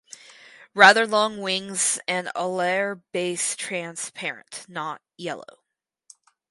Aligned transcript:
Rather 0.73 1.05
long 1.05 1.41
wings 1.41 1.99
and 2.07 2.27
alar 2.35 3.03
base 3.11 3.55
transparent 3.55 4.65
(not 4.67 4.99
yellow). 5.15 5.61